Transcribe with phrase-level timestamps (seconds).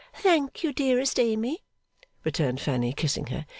[0.15, 1.61] 'Thank you, dearest Amy,'
[2.23, 3.45] returned Fanny, kissing her.